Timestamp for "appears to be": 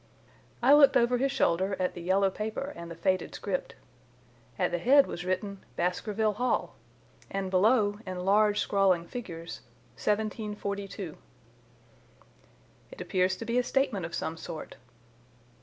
12.99-13.59